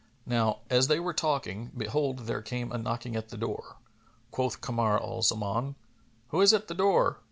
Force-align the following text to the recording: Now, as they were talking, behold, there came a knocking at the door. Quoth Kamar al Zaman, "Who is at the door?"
Now, 0.25 0.61
as 0.67 0.87
they 0.87 0.99
were 0.99 1.13
talking, 1.13 1.69
behold, 1.77 2.25
there 2.25 2.41
came 2.41 2.71
a 2.71 2.79
knocking 2.79 3.15
at 3.15 3.29
the 3.29 3.37
door. 3.37 3.75
Quoth 4.31 4.59
Kamar 4.59 4.99
al 4.99 5.21
Zaman, 5.21 5.75
"Who 6.29 6.41
is 6.41 6.55
at 6.55 6.67
the 6.67 6.73
door?" 6.73 7.19